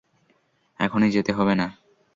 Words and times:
এখনই 0.79 1.11
যেতে 1.11 1.31
হবে 1.33 1.53
না। 1.55 1.67